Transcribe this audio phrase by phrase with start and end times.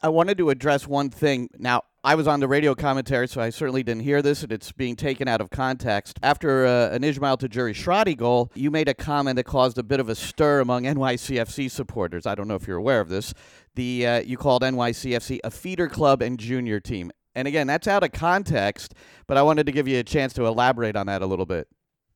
[0.00, 1.50] I wanted to address one thing.
[1.58, 4.70] Now, I was on the radio commentary, so I certainly didn't hear this, and it's
[4.70, 6.20] being taken out of context.
[6.22, 9.98] After uh, an Ismael Tajouri Shradi goal, you made a comment that caused a bit
[9.98, 12.26] of a stir among NYCFC supporters.
[12.26, 13.34] I don't know if you're aware of this.
[13.74, 18.04] The uh, you called NYCFC a feeder club and junior team, and again, that's out
[18.04, 18.94] of context.
[19.26, 21.66] But I wanted to give you a chance to elaborate on that a little bit.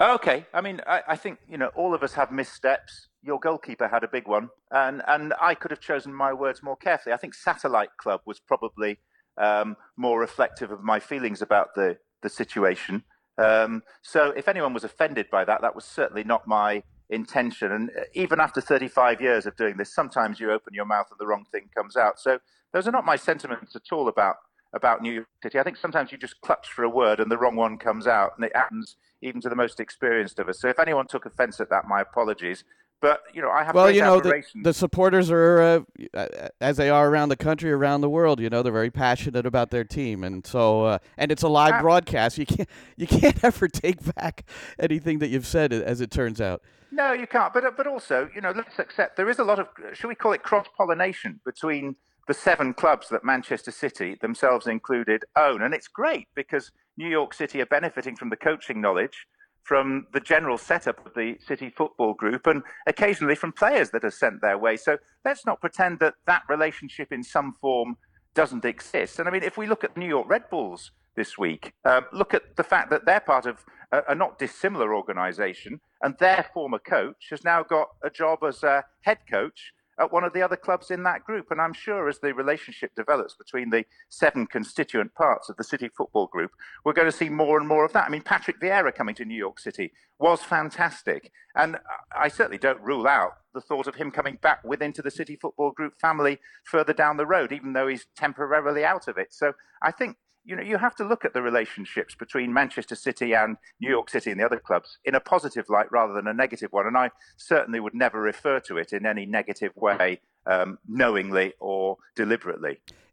[0.00, 3.88] Okay, I mean, I, I think you know all of us have missteps your goalkeeper
[3.88, 7.14] had a big one, and and I could have chosen my words more carefully.
[7.14, 8.98] I think Satellite Club was probably
[9.38, 13.04] um, more reflective of my feelings about the the situation.
[13.38, 17.72] Um, so if anyone was offended by that, that was certainly not my intention.
[17.72, 21.18] And uh, even after 35 years of doing this, sometimes you open your mouth and
[21.18, 22.20] the wrong thing comes out.
[22.20, 22.38] So
[22.72, 24.36] those are not my sentiments at all about
[24.74, 25.58] about New York City.
[25.58, 28.32] I think sometimes you just clutch for a word and the wrong one comes out,
[28.36, 30.60] and it happens even to the most experienced of us.
[30.60, 32.64] So if anyone took offence at that, my apologies.
[33.00, 36.88] But you know, I have well, you know, the, the, supporters are uh, as they
[36.88, 38.40] are around the country, around the world.
[38.40, 41.82] You know, they're very passionate about their team, and so uh, and it's a live
[41.82, 42.38] broadcast.
[42.38, 44.46] You can't you can't ever take back
[44.78, 46.62] anything that you've said, as it turns out.
[46.90, 47.52] No, you can't.
[47.52, 50.32] But but also, you know, let's accept there is a lot of should we call
[50.32, 55.88] it cross pollination between the seven clubs that Manchester City, themselves included, own, and it's
[55.88, 59.26] great because New York City are benefiting from the coaching knowledge
[59.64, 64.10] from the general setup of the City Football Group and occasionally from players that are
[64.10, 64.76] sent their way.
[64.76, 67.96] So let's not pretend that that relationship in some form
[68.34, 69.18] doesn't exist.
[69.18, 72.34] And I mean, if we look at New York Red Bulls this week, uh, look
[72.34, 76.78] at the fact that they're part of a, a not dissimilar organisation, and their former
[76.78, 80.56] coach has now got a job as a head coach at one of the other
[80.56, 81.50] clubs in that group.
[81.50, 85.88] And I'm sure as the relationship develops between the seven constituent parts of the City
[85.96, 86.52] Football Group,
[86.84, 88.06] we're going to see more and more of that.
[88.06, 91.30] I mean, Patrick Vieira coming to New York City was fantastic.
[91.54, 91.78] And
[92.16, 95.36] I certainly don't rule out the thought of him coming back within to the City
[95.36, 99.32] Football Group family further down the road, even though he's temporarily out of it.
[99.32, 103.34] So I think you know, you have to look at the relationships between Manchester City
[103.34, 106.34] and New York City and the other clubs in a positive light rather than a
[106.34, 106.86] negative one.
[106.86, 111.96] And I certainly would never refer to it in any negative way, um, knowingly or
[112.14, 112.80] deliberately.